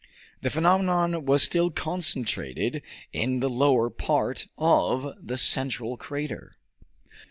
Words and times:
The 0.41 0.49
phenomenon 0.49 1.25
was 1.25 1.43
still 1.43 1.69
concentrated 1.69 2.81
in 3.13 3.39
the 3.39 3.49
lower 3.51 3.91
part 3.91 4.47
of 4.57 5.13
the 5.21 5.37
central 5.37 5.95
crater. 5.95 6.55